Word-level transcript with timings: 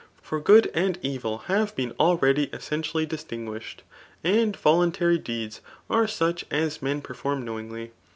For 0.19 0.39
good 0.39 0.71
and 0.73 0.97
evil 1.03 1.43
have 1.45 1.75
been 1.75 1.91
already 1.99 2.47
essentiaUy 2.47 3.07
distinguished; 3.07 3.83
and 4.23 4.55
voluntary 4.57 5.19
deeds 5.19 5.61
are 5.91 6.07
such 6.07 6.43
as 6.49 6.81
men 6.81 7.01
perform 7.03 7.45
knowingly. 7.45 7.91